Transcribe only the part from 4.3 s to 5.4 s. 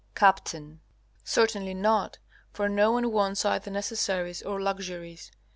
or luxuries.